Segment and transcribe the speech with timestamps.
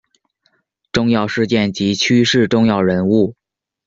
[0.91, 3.35] 重要事件及趋势重要人物